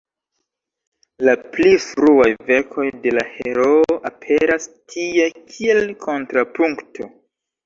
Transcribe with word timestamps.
La 1.27 1.35
pli 1.57 1.73
fruaj 1.83 2.29
verkoj 2.47 2.85
de 3.03 3.13
la 3.17 3.25
heroo 3.35 3.99
aperas 4.11 4.67
tie 4.95 5.29
kiel 5.53 5.85
kontrapunkto. 6.09 7.11